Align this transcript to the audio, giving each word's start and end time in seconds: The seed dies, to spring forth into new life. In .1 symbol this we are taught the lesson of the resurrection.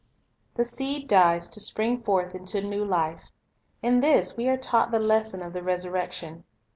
The 0.55 0.65
seed 0.65 1.07
dies, 1.07 1.47
to 1.49 1.59
spring 1.59 2.01
forth 2.01 2.33
into 2.33 2.63
new 2.63 2.83
life. 2.83 3.29
In 3.83 3.97
.1 3.97 4.01
symbol 4.01 4.01
this 4.09 4.35
we 4.35 4.49
are 4.49 4.57
taught 4.57 4.89
the 4.91 4.99
lesson 4.99 5.43
of 5.43 5.53
the 5.53 5.61
resurrection. 5.61 6.43